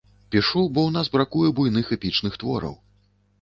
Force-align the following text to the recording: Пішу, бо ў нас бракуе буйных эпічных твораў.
Пішу, 0.35 0.61
бо 0.77 0.85
ў 0.85 0.95
нас 0.95 1.11
бракуе 1.17 1.51
буйных 1.59 1.93
эпічных 1.99 2.41
твораў. 2.45 2.75